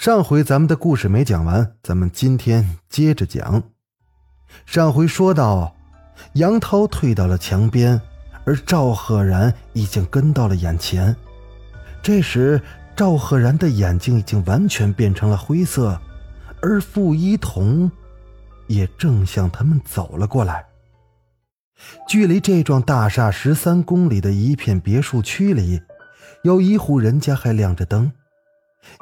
[0.00, 3.62] 上回咱们的故事没讲完，咱们今天接着讲。
[4.64, 5.76] 上回说到，
[6.32, 8.00] 杨涛退到了墙边，
[8.46, 11.14] 而赵赫然已经跟到了眼前。
[12.02, 12.62] 这时，
[12.96, 16.00] 赵赫然的眼睛已经完全变成了灰色，
[16.62, 17.92] 而傅一彤
[18.68, 20.64] 也正向他们走了过来。
[22.08, 25.82] 距离这幢大厦十三公里的一片别墅区里，
[26.42, 28.10] 有一户人家还亮着灯。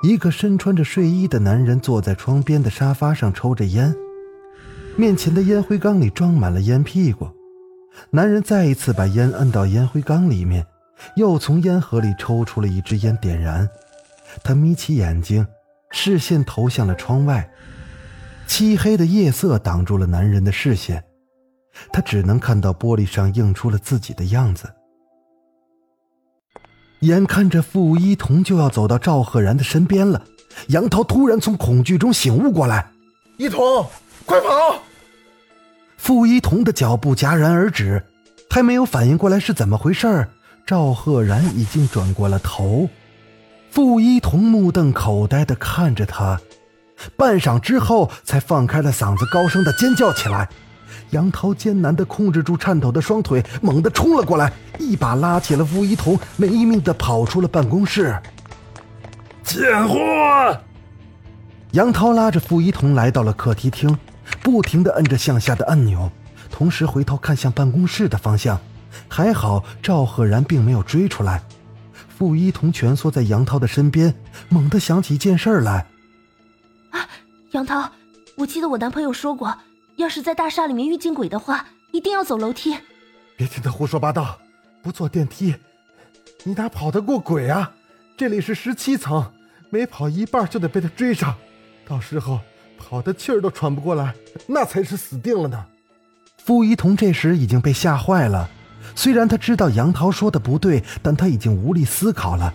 [0.02, 3.95] 一个身穿着睡衣的男人坐在窗边的沙发上抽着烟，
[4.96, 7.28] 面前的烟灰缸里装满了烟屁股。
[8.11, 10.64] 男人再一次把烟摁到烟灰缸里面，
[11.17, 13.69] 又从烟盒里抽出了一支烟，点燃。
[14.44, 15.47] 他眯起眼睛，
[15.91, 17.50] 视线投向了窗外。
[18.47, 21.02] 漆黑的夜色挡住了男人的视线，
[21.92, 24.72] 他只能看到玻璃上映出了自己的样子。
[27.00, 30.22] 眼看着傅一彤就要走到赵赫然的身边了，
[30.68, 32.90] 杨涛突然从恐惧中醒悟过来
[33.38, 33.86] ：“一彤，
[34.27, 34.48] 快跑！”
[35.96, 38.05] 傅一彤的脚步戛然而止，
[38.50, 40.28] 还没有反应过来是怎么回事
[40.66, 42.88] 赵赫然已经转过了头。
[43.70, 46.40] 傅一桐目瞪口呆地看着他，
[47.16, 50.48] 半晌之后才放开了嗓子，高声的尖叫起来。
[51.11, 58.17] 杨涛艰难地控制住颤抖的双腿，猛地冲了过来，一把拉起了傅一彤，没命地跑出了办公室。
[59.42, 59.98] 贱货！
[61.72, 63.98] 杨涛拉着傅一彤来到了客厅厅，
[64.42, 66.11] 不停地摁着向下的按钮，
[66.50, 68.58] 同时回头看向办公室的方向。
[69.06, 71.42] 还好赵赫然并没有追出来。
[72.08, 74.14] 傅一彤蜷缩在杨涛的身边，
[74.48, 75.86] 猛地想起一件事来。
[76.91, 77.07] 啊，
[77.52, 77.91] 杨涛，
[78.36, 79.57] 我记得我男朋友说过。
[79.98, 82.77] 要是在大厦里面遇见鬼的话，一定要走楼梯。
[83.36, 84.39] 别听他胡说八道，
[84.81, 85.57] 不坐电梯，
[86.45, 87.73] 你哪跑得过鬼啊？
[88.17, 89.33] 这里是十七层，
[89.70, 91.35] 每跑一半就得被他追上，
[91.85, 92.39] 到时候
[92.79, 94.14] 跑的气儿都喘不过来，
[94.47, 95.67] 那才是死定了呢。
[96.36, 98.48] 傅一桐这时已经被吓坏了，
[98.95, 102.55] 虽然他知道杨桃说的不对，但他已经无力思考了。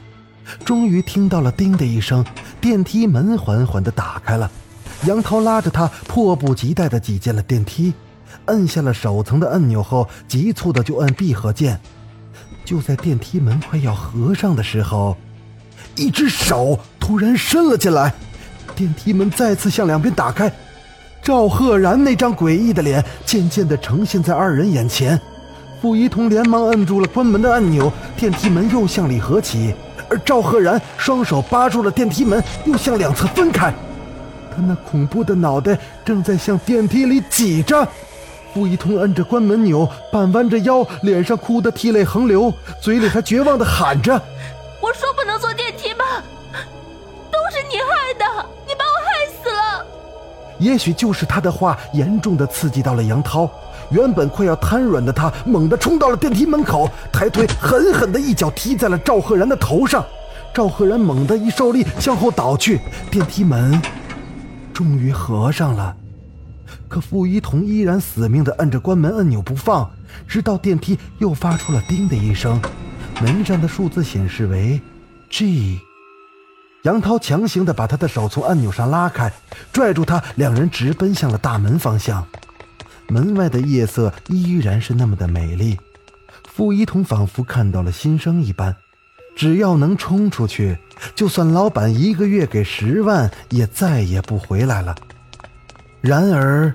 [0.63, 2.25] 终于听到了“叮”的一声，
[2.61, 4.49] 电梯门缓缓地打开了。
[5.05, 7.93] 杨涛拉着他，迫不及待地挤进了电梯，
[8.45, 11.79] 摁下了首层的按钮后，急促地就按闭合键。
[12.63, 15.17] 就在电梯门快要合上的时候，
[15.95, 18.13] 一只手突然伸了进来，
[18.75, 20.49] 电梯门再次向两边打开，
[21.21, 25.19] 赵赫然那张诡异的脸渐渐地呈现在二人眼前。
[25.81, 29.75] 傅一彤连忙摁住了关门的按钮，电梯门又向里合起，
[30.09, 33.73] 而赵赫然双手扒住了电梯门，又向两侧分开。
[34.55, 37.87] 他那恐怖的脑袋正在向电梯里挤着，
[38.53, 44.13] 傅一通摁着关门钮，半弯着腰，脸上哭得涕泪横流，嘴里还绝望地喊着
[44.79, 46.05] ：“我说不能坐电梯吗？
[47.31, 49.85] 都是你害的，你把我害死了。”
[50.59, 53.49] 也许就是他的话严重的刺激到了杨涛，
[53.89, 60.05] 原本快要瘫软的他猛地冲到了电梯门口，抬腿狠狠的一脚踢在了赵赫然的头上，
[60.53, 63.81] 赵赫然猛地一受力向后倒去，电梯门。
[64.73, 65.95] 终于合上了，
[66.87, 69.89] 可傅一彤依然死命地摁着关门按钮不放，
[70.27, 72.59] 直到电梯又发出了“叮”的一声，
[73.21, 74.81] 门上的数字显示为
[75.29, 75.79] G。
[76.83, 79.31] 杨涛强行地把他的手从按钮上拉开，
[79.71, 82.25] 拽住他，两人直奔向了大门方向。
[83.07, 85.77] 门外的夜色依然是那么的美丽，
[86.51, 88.75] 傅一彤仿佛看到了新生一般。
[89.35, 90.77] 只要能冲出去，
[91.15, 94.95] 就算老板一个月给十万，也再也不回来了。
[96.01, 96.73] 然而，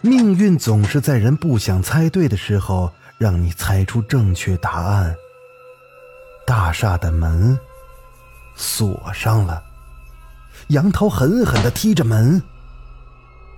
[0.00, 5.14] 命运总是在人不想猜对的时候，让你猜出正确答案。
[6.46, 7.58] 大厦的门
[8.56, 9.62] 锁上了，
[10.68, 12.40] 杨涛狠狠地踢着门。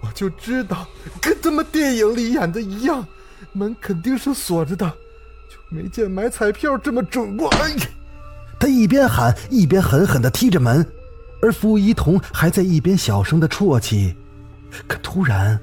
[0.00, 0.86] 我就知道，
[1.20, 3.06] 跟他们电影里演的一样，
[3.52, 4.88] 门肯定是锁着的，
[5.48, 7.48] 就没见买彩票这么准过。
[7.50, 7.86] 哎呀！
[8.60, 10.86] 他一边喊，一边狠狠地踢着门，
[11.40, 14.14] 而傅一桐还在一边小声地啜泣。
[14.86, 15.58] 可突然，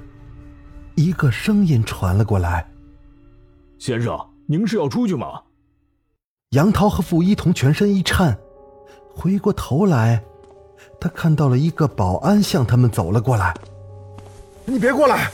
[0.95, 2.67] 一个声音传了过来
[3.77, 5.41] ：“先生，您是要出去吗？”
[6.51, 8.35] 杨涛和傅一桐全身一颤，
[9.13, 10.23] 回过头来，
[10.99, 13.53] 他看到了一个保安向他们走了过来。
[14.65, 15.29] 你别过来，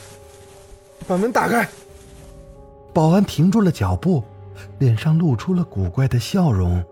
[1.08, 1.68] 把门打开。
[2.94, 4.22] 保安停住了脚步，
[4.80, 6.84] 脸上露出了古怪的笑容。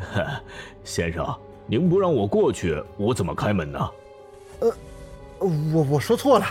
[0.84, 1.26] 先生，
[1.66, 3.90] 您不让我过去，我怎么开门呢？
[4.60, 4.72] 呃，
[5.38, 6.46] 我我说错了，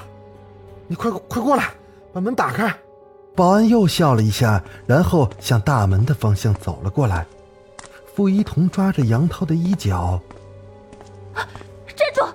[0.88, 1.72] 你快快过来，
[2.14, 2.74] 把门打开。
[3.36, 7.26] 保安又笑了一下，然后向大门的方向走了过来。
[8.14, 10.20] 傅一彤抓着杨涛的衣角，
[11.96, 12.26] 站住！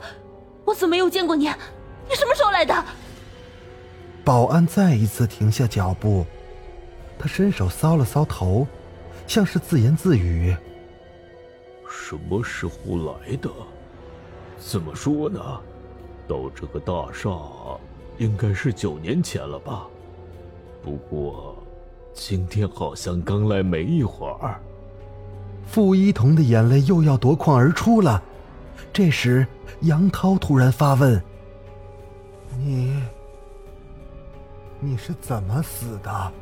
[0.64, 1.44] 我怎么没有见过你？
[2.08, 2.84] 你什么时候来的？
[4.24, 6.24] 保安再一次停下脚步，
[7.18, 8.66] 他伸手搔了搔头，
[9.26, 10.56] 像是自言自语
[12.06, 13.48] ：“什么时候来的？
[14.58, 15.40] 怎么说呢？
[16.28, 17.30] 到这个大厦
[18.18, 19.86] 应该是九年前了吧？
[20.82, 21.56] 不过
[22.12, 24.60] 今天好像刚来没一会儿。”
[25.66, 28.22] 傅一彤的眼泪又要夺眶而出了。
[28.92, 29.46] 这时，
[29.80, 31.18] 杨涛突然发问
[32.60, 33.02] ：“你，
[34.78, 36.32] 你是怎么死的？”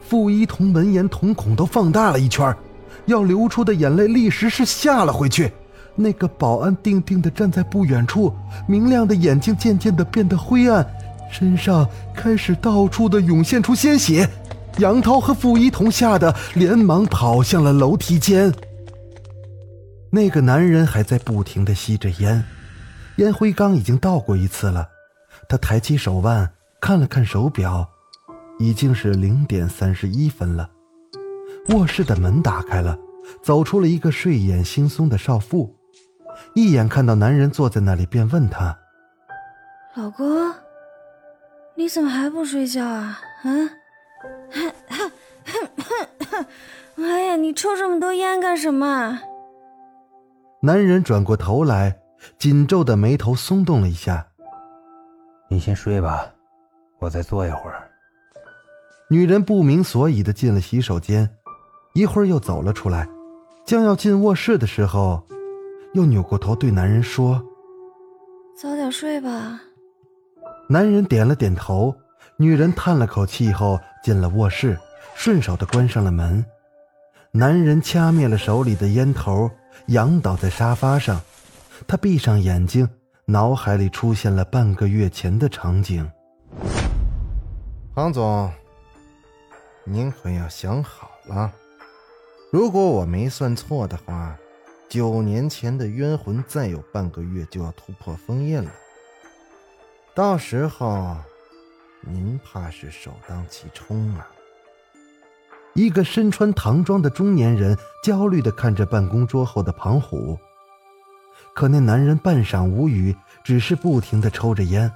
[0.00, 2.56] 傅一彤闻言，瞳孔都放大了一圈，
[3.04, 5.52] 要流出的眼泪立时是下了回去。
[5.94, 8.32] 那个保安定定的站在不远处，
[8.66, 10.86] 明亮的眼睛渐渐的变得灰暗，
[11.30, 14.28] 身上开始到处的涌现出鲜血。
[14.78, 18.52] 杨涛和傅一彤吓得连忙跑向了楼梯间。
[20.10, 22.44] 那个男人还在不停的吸着烟，
[23.16, 24.86] 烟灰缸已经倒过一次了。
[25.48, 27.88] 他抬起手腕看了看手表，
[28.58, 30.68] 已经是零点三十一分了。
[31.70, 32.96] 卧室的门打开了，
[33.42, 35.74] 走出了一个睡眼惺忪的少妇，
[36.54, 38.78] 一眼看到男人坐在那里，便问他
[39.96, 40.54] ：“老公，
[41.74, 43.18] 你怎么还不睡觉啊？
[43.42, 43.50] 啊？”
[46.98, 49.18] 哎呀，你抽这么多烟干什么？
[50.62, 51.98] 男人转过头来，
[52.38, 54.26] 紧皱的眉头松动了一下。
[55.48, 56.32] 你先睡吧，
[57.00, 57.90] 我再坐一会儿。
[59.08, 61.28] 女人不明所以的进了洗手间，
[61.96, 63.08] 一会儿又走了出来，
[63.64, 65.22] 将要进卧室的时候，
[65.94, 67.42] 又扭过头对男人说
[68.54, 69.58] ：“早点睡吧。”
[70.68, 71.94] 男人点了点头。
[72.36, 74.78] 女人叹了口气后进了卧室，
[75.14, 76.44] 顺手的关上了门。
[77.30, 79.50] 男人掐灭了手里的烟头，
[79.86, 81.18] 仰倒在沙发上。
[81.86, 82.86] 他闭上眼睛，
[83.24, 86.06] 脑海里出现了半个月前的场景。
[87.94, 88.52] 庞总，
[89.84, 91.50] 您可要想好了，
[92.56, 94.34] 如果我没算错的话，
[94.88, 98.70] 九年前的冤魂再有半个月就要突破封印了。
[100.14, 101.14] 到时候。
[102.00, 104.26] 您怕是首当其冲啊！
[105.74, 110.38] 一个身穿唐装的中年人焦虑的看着办公桌后的庞虎，
[111.52, 113.14] 可那男人半晌无语，
[113.44, 114.90] 只是不停的抽着烟。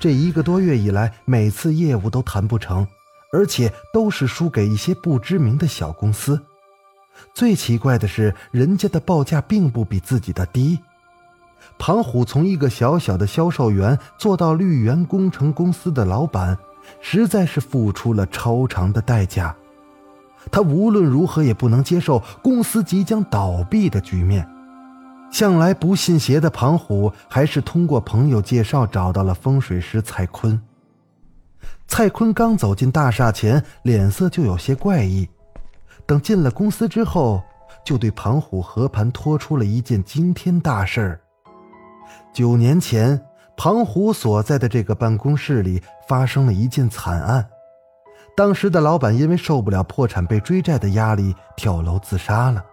[0.00, 2.88] 这一个多月以来，每次业务都谈不成，
[3.32, 6.40] 而且都是输给一些不知名的小公司。
[7.34, 10.78] 最奇怪的是，人家的报价并不比自己的低。
[11.78, 16.56] 庞虎从一个小小的销售员做到绿源工程公司的老板，
[17.00, 19.54] 实在是付出了超长的代价。
[20.50, 24.46] 他无论如何也不能接受公司即将倒闭的局面。
[25.30, 30.60] 向来不信邪的庞虎，还是通过朋友介绍找到了风水师蔡坤。
[31.86, 35.28] 蔡坤刚走进大厦前，脸色就有些怪异。
[36.06, 37.42] 等进了公司之后，
[37.84, 41.20] 就对庞虎和盘托出了一件惊天大事儿。
[42.32, 43.20] 九年前，
[43.56, 47.48] 庞虎所在的这个办公室里发生了一件惨案。
[48.36, 52.64] 当时的老板因为受不了破产被追债的压力，跳楼自杀了。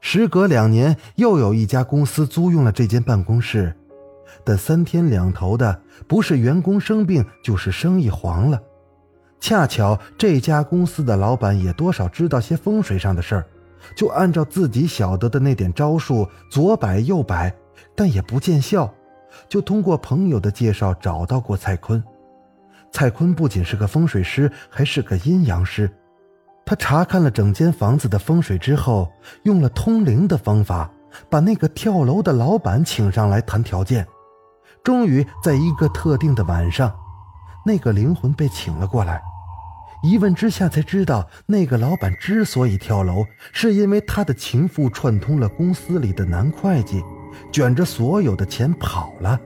[0.00, 3.76] 时隔两年，又有一家公司租用了这间办公室，
[4.42, 8.58] 但三天两头的，不是员工生病，就是生意黄了。
[9.40, 13.46] 恰巧这家公司的老板也多少知道些风水上的事儿，
[13.96, 17.52] 就按照自己晓得的那点招数，左摆右摆。
[17.96, 18.92] 但也不见效，
[19.48, 22.02] 就通过朋友的介绍找到过蔡坤。
[22.92, 25.90] 蔡坤不仅是个风水师，还是个阴阳师。
[26.64, 29.10] 他查看了整间房子的风水之后，
[29.42, 30.90] 用了通灵的方法，
[31.28, 34.06] 把那个跳楼的老板请上来谈条件。
[34.82, 36.94] 终于在一个特定的晚上，
[37.64, 39.20] 那个灵魂被请了过来。
[40.02, 47.02] 一问之下才知道，那个老板之所以跳楼，是因为他的情妇串通了公司里的男会计。
[47.52, 49.38] 卷着所有的钱跑了，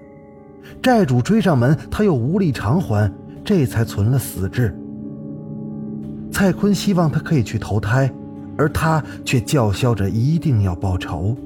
[0.82, 3.12] 债主追上门，他又无力偿还，
[3.44, 4.74] 这才存了死志。
[6.32, 8.10] 蔡坤希望他可以去投胎，
[8.56, 11.36] 而他却叫嚣着一定要报仇。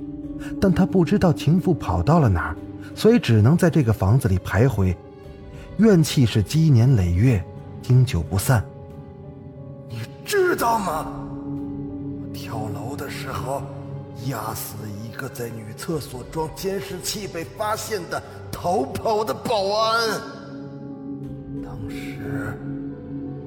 [0.61, 2.57] 但他不知道情妇跑到了哪儿，
[2.95, 4.95] 所以只能在这个房子里徘徊，
[5.79, 7.41] 怨气是积年累月，
[7.83, 8.65] 经久不散。
[9.89, 11.07] 你知道吗？
[12.21, 13.63] 我跳楼的时候，
[14.27, 18.21] 压死了一个在女厕所装监视器被发现的
[18.51, 20.21] 逃跑的保安。
[21.63, 22.59] 当时，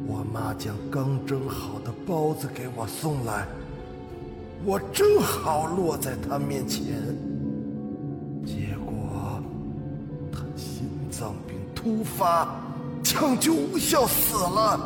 [0.07, 3.45] 我妈将刚蒸好的包子给我送来。
[4.63, 6.95] 我正好落在她面前，
[8.45, 9.43] 结果
[10.31, 11.33] 她心脏
[11.81, 12.47] 突发，
[13.01, 14.79] 抢救无效死了。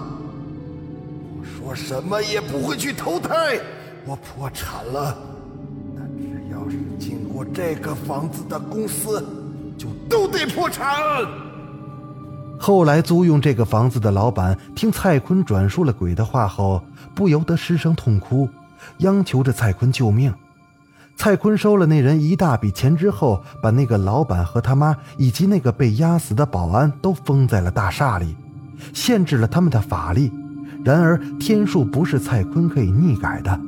[1.37, 3.59] 我说什么也不会去投胎，
[4.05, 5.17] 我破产了。
[5.97, 6.23] 但只
[6.53, 9.21] 要是经过这个房子的公司，
[9.77, 10.95] 就都得破产。
[12.57, 16.81] 后来租用这个房子的老板听蔡坤转述了鬼的话后，
[17.13, 18.47] 不由得失声痛哭。
[18.99, 20.33] 央求着蔡坤救命。
[21.17, 28.35] 蔡坤收了那人一大笔钱之后，把那个老板和他妈以及那个被压死的保安都封在了大厦里，
[28.93, 30.31] 限制了他们的法力。
[30.83, 33.59] 然而天数不是蔡坤可以逆改的，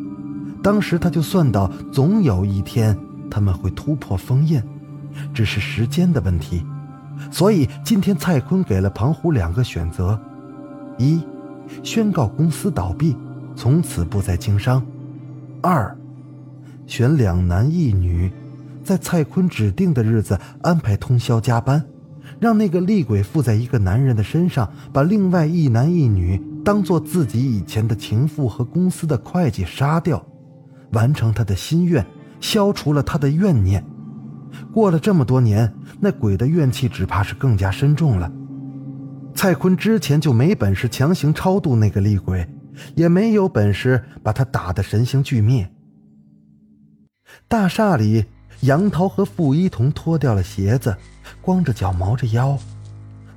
[0.62, 2.96] 当时他就算到总有一天
[3.32, 4.62] 他们会突破封印，
[5.34, 6.64] 只是时间的问题。
[7.32, 10.20] 所以今天蔡坤给了庞虎两个选择：
[10.98, 11.24] 一，
[11.82, 13.18] 宣告公司倒闭，
[13.56, 14.86] 从此不再经商。
[15.62, 15.98] 二，
[16.88, 18.32] 选两男一女，
[18.84, 21.86] 在蔡坤指定的日子安排通宵加班，
[22.40, 30.26] 让那个厉鬼附在一个男人的身上，把另外一男一女当做自己以前的情妇和公司的会计杀掉，
[30.94, 32.04] 完成他的心愿，
[32.40, 33.84] 消除了他的怨念。
[34.74, 38.32] 过了这么多年，那鬼的怨气只怕是更加深重了。
[39.36, 42.48] 蔡坤之前就没本事强行超度那个厉鬼。
[42.94, 45.68] 也没有本事把他打得神形俱灭。
[47.48, 48.26] 大厦里，
[48.62, 50.96] 杨涛和傅一彤脱掉了鞋子，
[51.42, 52.58] 光着脚毛着腰，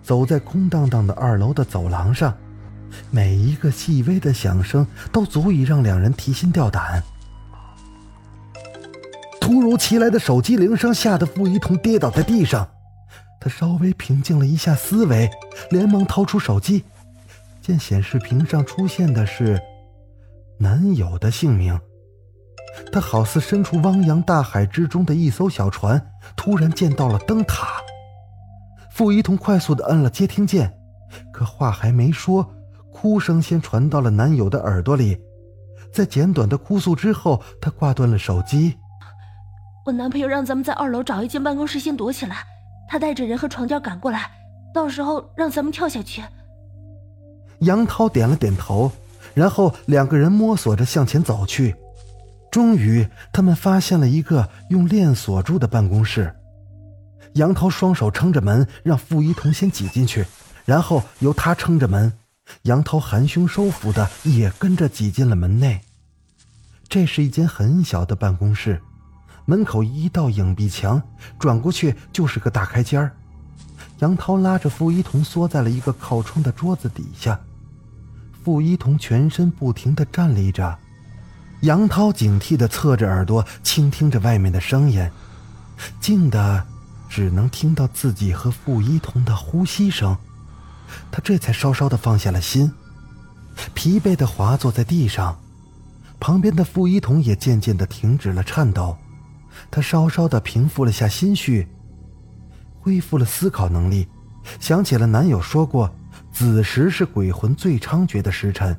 [0.03, 2.37] 走在空荡荡的二楼的走廊上，
[3.11, 7.03] 每一个细微的响声都足以让两人提心吊胆。
[9.41, 12.69] 突如其来的手机铃声吓得傅一彤跌倒在地上，
[13.41, 15.29] 他稍微平静了一下思维，
[15.71, 16.85] 连忙掏出手机。
[17.61, 19.61] 见显示屏上出现的是
[20.59, 21.79] 男友的姓名，
[22.93, 26.01] 他好似身处汪洋大海之中的一艘小船，
[26.37, 27.81] 突然见到了灯塔。
[28.91, 30.73] 傅一桐快速的摁了接听键，
[31.33, 32.49] 可话还没说，
[32.93, 35.19] 哭声先传到了男友的耳朵里。
[35.93, 38.77] 在简短的哭诉之后，他挂断了手机。
[39.87, 42.45] 我男朋友让咱们在二楼找一间办公室先躲起来，
[42.89, 44.31] 他带着人和床垫赶过来，
[44.75, 46.23] 到时候让咱们跳下去。
[47.61, 48.91] 杨涛点了点头，
[49.35, 51.75] 然后两个人摸索着向前走去。
[52.51, 56.35] 终于，他们发现了一个用链锁住的办公室。
[57.35, 60.27] 杨涛双手撑着门，让傅一彤先挤进去，
[60.65, 62.13] 然后由他撑着门。
[62.63, 65.81] 杨涛含胸收腹的也跟着挤进了门内。
[66.89, 68.83] 这是一间很小的办公室，
[69.45, 71.01] 门口一道影壁墙，
[71.39, 73.09] 转过去就是个大开间
[74.01, 77.39] 杨涛拉着傅一彤缩在了一个靠窗的桌子底下。
[78.43, 80.77] 傅一彤全身不停地站立着，
[81.63, 85.09] 杨涛警惕地侧着耳朵倾听着外面的声音，
[86.01, 86.67] 静的
[87.09, 90.17] 只能听到自己和傅一桐的呼吸声。
[91.11, 92.73] 他这才稍稍地放下了心，
[93.75, 95.39] 疲惫地滑坐在地上。
[96.19, 98.97] 旁边的傅一桐也渐渐地停止了颤抖，
[99.71, 101.69] 他稍稍地平复了下心绪，
[102.81, 104.09] 恢复了思考能力，
[104.59, 105.95] 想起了男友说过。
[106.33, 108.79] 子时是鬼魂最猖獗的时辰，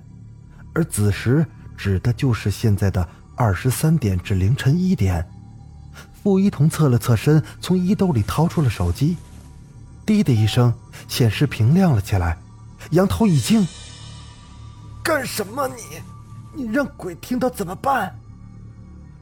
[0.74, 1.46] 而子时
[1.82, 5.28] 指的就是现在的二十三点至凌晨一点。
[6.22, 9.18] 傅一彤侧了侧身，从衣兜里掏出了手机，
[10.06, 10.72] 滴的一声，
[11.08, 12.38] 显示屏亮了起来。
[12.92, 13.68] 杨涛一惊
[15.04, 15.82] ：“干什么你？
[16.54, 18.16] 你让鬼听到怎么办？”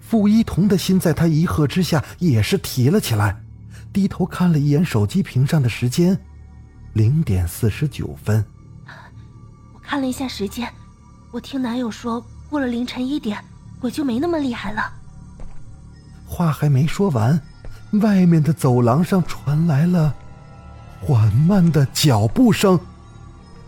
[0.06, 3.42] 傅一彤的心在他一喝之下也是提了起来，
[3.94, 6.20] 低头看了一眼手机屏上的时间。
[6.92, 8.44] 零点四十九分，
[9.74, 10.70] 我看了一下时间，
[11.32, 13.38] 我听男友说过了凌晨一点，
[13.80, 14.92] 我就没那么厉害了。
[16.26, 17.40] 话还没说完，
[17.92, 20.16] 外面的走廊上传来了
[21.00, 22.80] 缓慢的脚步声，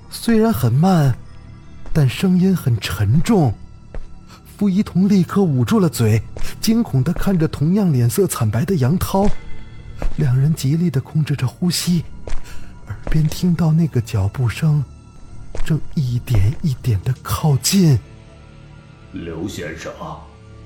[0.09, 1.15] 虽然很慢，
[1.93, 3.53] 但声音很沉重。
[4.57, 6.21] 傅一彤立刻捂住了嘴，
[6.59, 9.27] 惊恐的看着同样脸色惨白的杨涛，
[10.17, 12.03] 两人极力的控制着呼吸。
[12.87, 14.83] 耳边听到那个脚步声，
[15.65, 17.99] 正一点一点的靠近。
[19.13, 19.91] 刘先生，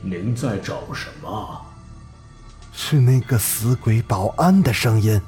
[0.01, 1.61] 您在找什么？
[2.71, 5.19] 是那个死鬼保安的声音。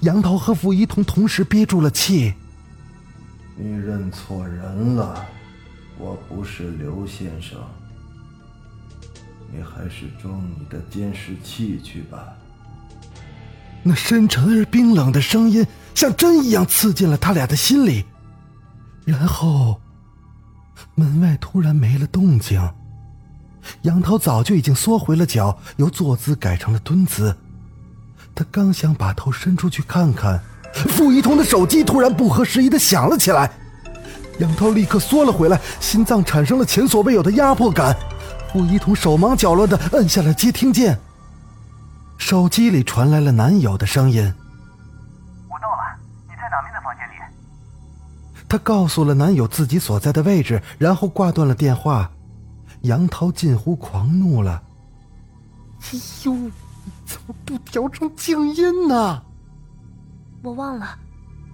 [0.00, 2.34] 杨桃和傅一彤同时憋住了气。
[3.56, 5.26] 你认错人了，
[5.98, 7.58] 我不是刘先生。
[9.50, 12.18] 你还是装你的监视器去吧。
[13.82, 18.04] 那深沉而冰冷的声音像针一样刺进了他俩的心里。
[19.06, 19.80] 然后，
[20.94, 22.60] 门外突然没了动静。
[23.82, 27.36] 杨涛早就已经缩回了脚，由坐姿改成了蹲姿。
[28.34, 30.40] 他刚想把头伸出去看看，
[30.74, 33.50] 傅一彤的手机突然不合时宜的响了起来。
[34.38, 37.96] 杨涛立刻缩了回来，心脏产生了前所未有的压迫感。
[38.52, 40.98] 傅一彤手忙脚乱的摁下了接听键。
[42.16, 44.32] 手机里传来了男友的声音
[48.48, 52.10] ：“他告诉了男友自己所在的位置，然后挂断了电话。
[52.82, 54.62] 杨涛近乎狂怒了
[55.92, 56.32] ：“哎呦，
[57.04, 59.22] 怎么不调成静音呢？”
[60.42, 60.96] 我忘了，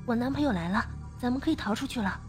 [0.07, 0.85] 我男朋友来了，
[1.21, 2.21] 咱们可以逃出去了。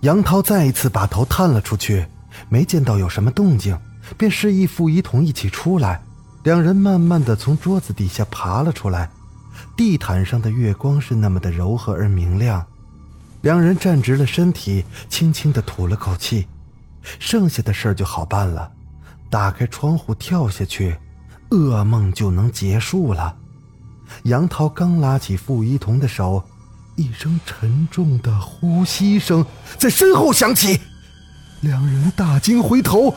[0.00, 2.04] 杨涛再一次把头探了出去，
[2.48, 3.78] 没见到有什么动静，
[4.18, 6.02] 便示意傅一彤一起出来。
[6.42, 9.08] 两人慢慢的从桌子底下爬了出来，
[9.76, 12.66] 地毯上的月光是那么的柔和而明亮。
[13.42, 16.46] 两人站直了身体，轻轻的吐了口气。
[17.18, 18.70] 剩下的事儿就好办了，
[19.28, 20.96] 打开窗户跳下去，
[21.50, 23.36] 噩梦就能结束了。
[24.24, 26.44] 杨涛刚拉起傅一彤的手，
[26.94, 29.44] 一声沉重的呼吸声
[29.76, 30.80] 在身后响起，
[31.60, 33.12] 两人大惊回头，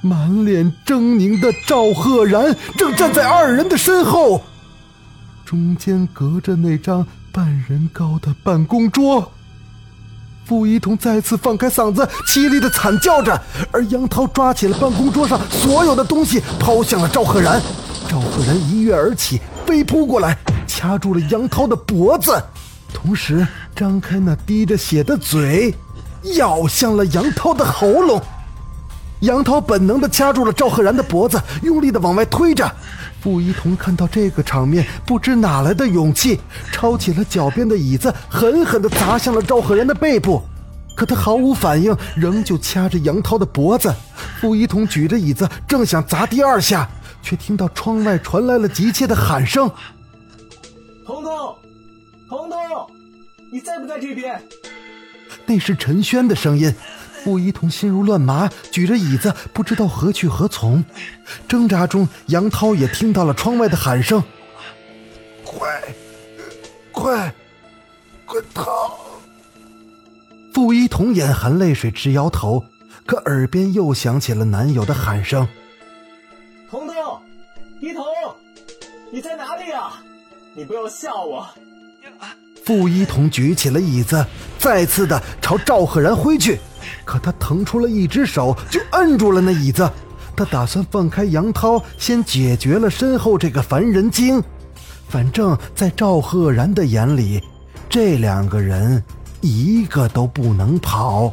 [0.00, 4.42] 满脸狰狞的赵赫然正站在二人的身后，
[5.44, 9.30] 中间隔着那张半人高的办公桌。
[10.50, 13.40] 傅一彤再次放开嗓子，凄厉的惨叫着，
[13.70, 17.62] 而杨涛抓起了办公桌上所有的东西，抛向了赵赫然。
[18.08, 22.32] 赵赫然一跃而起，飞扑过来，掐住了杨涛的脖子，
[22.92, 25.72] 同时张开那滴着血的嘴，
[26.34, 28.20] 咬向了杨涛的喉咙。
[29.20, 32.68] 杨涛本能的掐住了赵赫然的脖子，用力的往外推着。
[33.20, 36.40] 傅一彤看到这个场面，不知哪来的勇气，
[36.72, 40.42] 抄起了脚边的椅子，狠狠地砸向了赵赫然的背部。
[41.00, 43.90] 可他毫无反应，仍旧掐着杨涛的脖子。
[44.38, 46.86] 傅一桐举着椅子，正想砸第二下，
[47.22, 49.66] 却听到窗外传来了急切的喊声
[51.06, 51.56] ：“彤彤，
[52.28, 52.86] 彤彤，
[53.50, 54.42] 你在不在这边？”
[55.46, 56.74] 那是陈轩的声音。
[57.24, 60.84] 傅一桐心如乱麻，举着椅子，不知道何去何从。
[61.48, 64.22] 挣扎中，杨涛也听到了窗外的喊声
[65.42, 65.82] ：“快，
[66.92, 67.34] 快，
[68.26, 68.98] 快逃！”
[70.52, 72.64] 傅一彤眼含泪水，直摇头。
[73.06, 75.48] 可耳边又响起了男友的喊声
[76.70, 76.94] ：“彤彤，
[77.80, 78.04] 一彤，
[79.12, 80.00] 你在哪里啊？
[80.54, 81.44] 你不要吓我！”
[82.64, 84.24] 傅一彤举起了椅子，
[84.58, 86.60] 再次的朝赵赫然挥去。
[87.04, 89.90] 可他腾出了一只手，就摁住了那椅子。
[90.36, 94.40] 他打算放开杨涛，先解决了身后这个烦人精。
[95.08, 97.42] 反正，在赵赫然的眼里，
[97.88, 99.02] 这两个人
[99.40, 101.32] 一个都不能跑。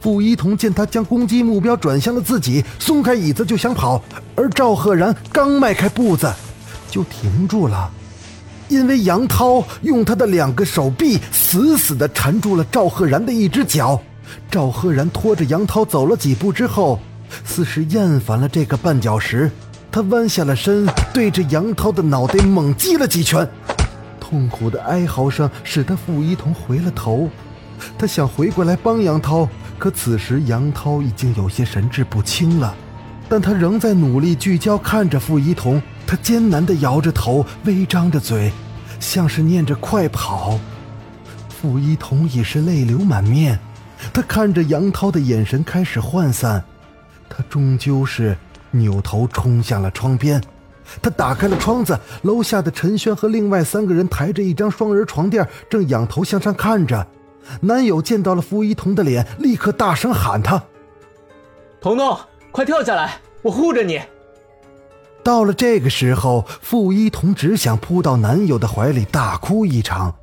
[0.00, 4.00] 傅一彤见他将攻击目标转向了自己，松开椅子就想跑，
[4.36, 6.32] 而赵赫然刚迈开步子，
[6.88, 7.90] 就停住了，
[8.68, 14.00] 因为杨涛用他的两个手臂死死地缠住了赵赫然的一只脚。
[14.50, 16.98] 赵赫然拖着杨涛走了几步之后，
[17.44, 19.50] 似是厌烦了这个绊脚石，
[19.90, 23.48] 他弯下了身，对着杨涛的脑袋猛击了几拳。
[24.32, 27.28] 痛苦的哀嚎声使得傅一彤回了头，
[27.98, 29.46] 他想回过来帮杨涛，
[29.78, 32.74] 可此时杨涛已经有些神志不清了。
[33.28, 38.50] 但他仍在努力聚焦看着傅一彤，他艰难地摇着头，微张着嘴，
[38.98, 40.58] 像是念着快跑。
[41.50, 43.58] 傅一彤已是泪流满面。
[44.14, 46.64] 他看着杨涛的眼神开始涣散，
[47.28, 48.34] 他终究是
[48.70, 50.42] 扭头冲向了窗边。
[51.00, 57.06] 他打开了窗子，楼下的陈轩和另外三个人抬着一张双人床垫，正仰头向上看着。
[57.60, 60.62] 男友见到了傅一彤的脸，立刻大声喊他
[61.80, 62.16] ：“彤彤，
[62.50, 64.00] 快跳下来，我护着你。”
[65.24, 70.14] 到了这个时候，傅一彤只想扑到男友的怀里大哭一场。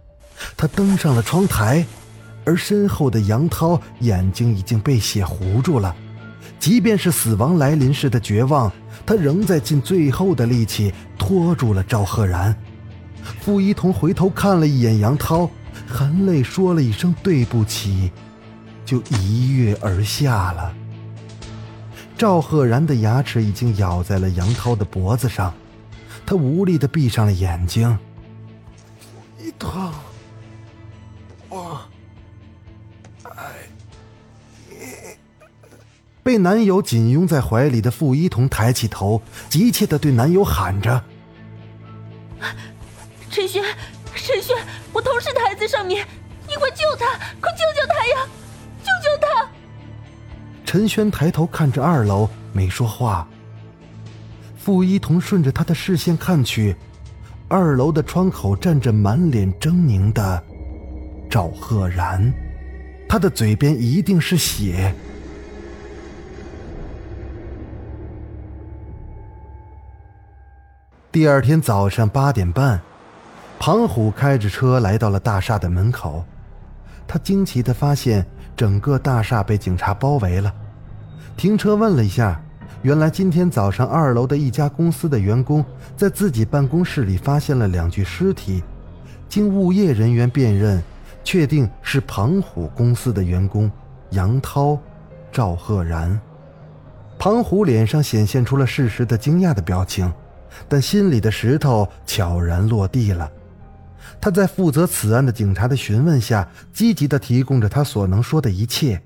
[0.55, 1.85] 他登上了窗台。
[2.45, 5.95] 而身后的杨涛眼睛已经被血糊住了，
[6.59, 8.71] 即便是死亡来临时的绝望，
[9.05, 12.55] 他仍在尽最后的力气拖住了赵赫然。
[13.39, 15.49] 傅一彤回头看了一眼杨涛，
[15.87, 18.11] 含泪说了一声对不起，
[18.85, 20.73] 就一跃而下了。
[22.17, 25.53] 赵赫然的牙齿已经咬在了杨涛的脖子上，
[26.25, 27.97] 他无力的闭上了眼睛。
[29.41, 29.91] 一疼，
[31.47, 31.79] 我，
[36.29, 41.03] 被男友紧拥在怀里的傅一彤抬起头，急切的对男友喊着
[43.31, 43.63] ：“陈轩，
[44.13, 44.55] 陈轩，
[44.93, 46.05] 我同事的孩子上面，
[46.47, 48.27] 你快救他，快救救他呀，
[48.83, 49.49] 救救他！”
[50.63, 53.27] 陈轩抬头看着二楼，没说话。
[54.55, 56.75] 傅一彤顺着他的视线看去，
[57.47, 60.43] 二楼的窗口站着满脸狰狞的
[61.27, 62.31] 赵赫然，
[63.07, 64.93] 他的嘴边一定是血。
[71.11, 72.79] 第二天早上八点半，
[73.57, 76.23] 庞虎开着车来到了大厦的门口，
[77.07, 78.25] 他惊奇的发现。
[78.55, 80.53] 整个大厦被警察包围了，
[81.37, 82.41] 停车问了一下，
[82.81, 85.63] 原来今天早上二楼的一家公司的员工
[85.95, 88.61] 在自己办公室里发现了两具尸体，
[89.29, 90.83] 经物业人员辨认，
[91.23, 93.71] 确定是庞虎公司的员工
[94.09, 94.77] 杨涛、
[95.31, 96.19] 赵赫然。
[97.17, 100.11] 庞虎脸上显现出了事实的惊讶的表情，
[100.67, 103.31] 但心里的石头悄然落地了。
[104.21, 109.01] 他在负责此案的警察的询问下，积极的提供着他所能说的一切。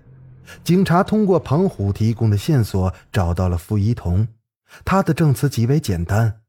[0.64, 4.28] 警察通过彭虎提供的线索找到了傅一彤，
[4.84, 6.42] 他的证词极为简单：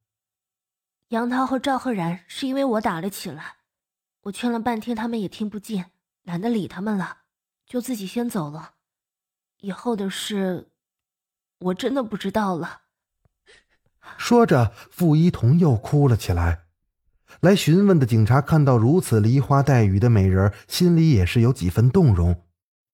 [1.08, 3.56] 杨涛和赵赫然是因为我打了起来，
[4.22, 5.84] 我劝了半天，他们也听不进，
[6.22, 7.18] 懒得理他们了，
[7.66, 8.72] 就自己先走了。
[9.60, 10.70] 以后的事，
[11.58, 12.80] 我真的不知道了。
[14.16, 16.60] 说着，傅一彤又哭了起来。
[17.40, 22.42] 来询问的警察看到如此梨花带雨的美人，心里也是有几分动容。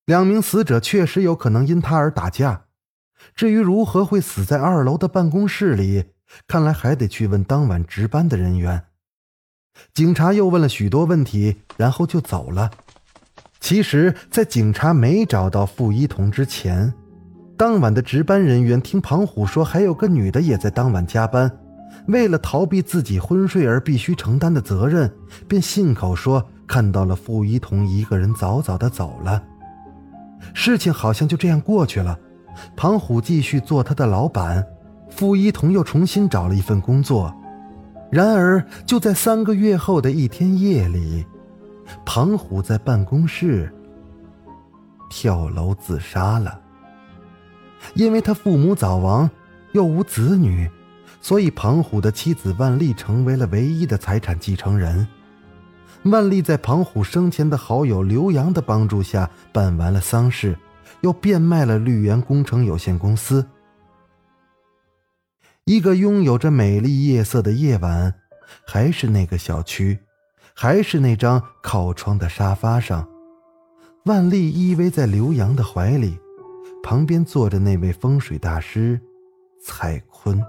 [0.07, 2.65] 两名死者确实有可能因他而打架，
[3.35, 6.07] 至于如何会死在二楼的办公室里，
[6.49, 8.85] 看来还得去问当晚值班的人员。
[9.95, 12.71] 警察又问了许多问题，然后就走了。
[13.61, 16.93] 其实，在警察没找到傅一彤之前，
[17.61, 21.59] 当晚的值班人员听庞虎说，还有个女的也在当晚加班。
[22.07, 25.13] 为了逃避自己昏睡而必须承担的责任，
[25.47, 29.43] 便信口说看到了傅一彤一个人早早的走了。
[30.55, 32.19] 事情好像就这样过去了。
[32.75, 34.67] 庞虎继续做他的老板，
[35.11, 37.31] 傅一彤又重新找了一份工作。
[38.11, 41.27] 然而，就在三个月后的一天夜里，
[42.07, 43.71] 庞虎在办公室
[45.11, 46.59] 跳楼自杀了。
[47.95, 49.31] 因为他父母早亡，
[49.73, 50.71] 又无子女。
[51.23, 55.07] 所以，庞虎的妻子万丽成为了唯一的财产继承人。
[56.05, 60.57] 万丽在庞虎生前的好友刘洋的帮助下办完了丧事，
[61.03, 63.47] 又变卖了绿源工程有限公司。
[65.67, 68.15] 一个拥有着美丽夜色的夜晚，
[68.67, 69.99] 还是那个小区，
[70.55, 73.07] 还是那张靠窗的沙发上，
[74.07, 76.19] 万丽依偎在刘洋的怀里，
[76.83, 79.01] 旁边坐着那位风水大师
[79.63, 80.43] 蔡坤。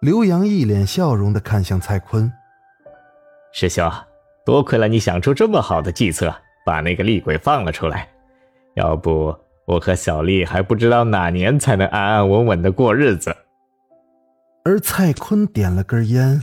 [0.00, 2.32] 刘洋一脸笑容的看向蔡坤
[3.52, 3.90] ：“师兄，
[4.44, 8.08] 多亏了你想出这么好的计策，把那个厉鬼放了出来。
[8.74, 9.34] 要不
[9.66, 13.34] 我和小丽还不知道哪年才能安安稳稳的过日子。”
[14.64, 16.42] 而蔡坤点了根烟，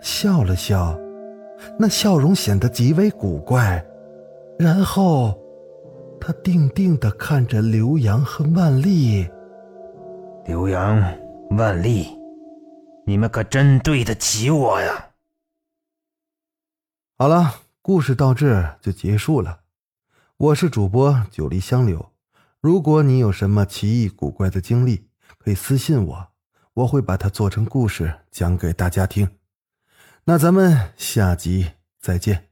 [0.00, 0.96] 笑了笑，
[1.78, 3.84] 那笑容显得极为古怪。
[4.58, 5.36] 然后，
[6.24, 9.28] 他定定的看着刘洋和万丽。
[10.46, 11.02] 刘洋、
[11.50, 12.16] 万丽，
[13.04, 15.10] 你们可真对得起我呀！
[17.18, 19.62] 好了，故事到这就结束了。
[20.36, 22.12] 我是主播九黎香柳，
[22.60, 25.08] 如果你有什么奇异古怪的经历，
[25.38, 26.28] 可以私信我，
[26.74, 29.28] 我会把它做成故事讲给大家听。
[30.22, 32.51] 那咱们下集再见。